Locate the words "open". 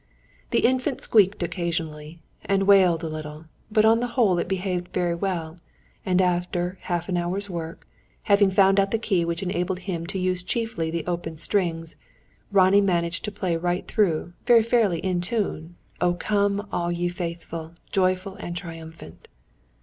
11.05-11.35